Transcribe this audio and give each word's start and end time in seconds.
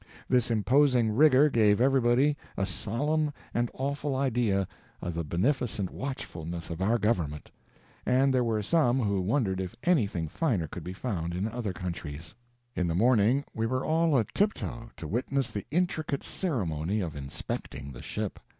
This 0.27 0.49
imposing 0.49 1.15
rigor 1.15 1.47
gave 1.47 1.79
everybody 1.79 2.35
a 2.57 2.65
solemn 2.65 3.31
and 3.53 3.69
awful 3.75 4.15
idea 4.15 4.67
of 4.99 5.13
the 5.13 5.23
beneficent 5.23 5.91
watchfulness 5.91 6.71
of 6.71 6.81
our 6.81 6.97
government, 6.97 7.51
and 8.03 8.33
there 8.33 8.43
were 8.43 8.63
some 8.63 8.99
who 9.01 9.21
wondered 9.21 9.61
if 9.61 9.75
anything 9.83 10.27
finer 10.27 10.65
could 10.67 10.83
be 10.83 10.91
found 10.93 11.35
in 11.35 11.47
other 11.47 11.71
countries. 11.71 12.33
In 12.75 12.87
the 12.87 12.95
morning 12.95 13.43
we 13.53 13.67
were 13.67 13.85
all 13.85 14.17
a 14.17 14.25
tiptoe 14.33 14.89
to 14.97 15.07
witness 15.07 15.51
the 15.51 15.67
intricate 15.69 16.23
ceremony 16.23 16.99
of 16.99 17.15
inspecting 17.15 17.91
the 17.91 18.01
ship. 18.01 18.39